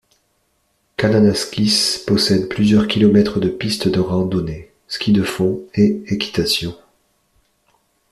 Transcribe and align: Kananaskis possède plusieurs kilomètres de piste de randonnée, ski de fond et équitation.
Kananaskis 0.97 1.99
possède 2.07 2.49
plusieurs 2.49 2.87
kilomètres 2.87 3.39
de 3.39 3.49
piste 3.49 3.87
de 3.87 3.99
randonnée, 3.99 4.71
ski 4.87 5.11
de 5.11 5.21
fond 5.21 5.61
et 5.75 6.01
équitation. 6.07 6.75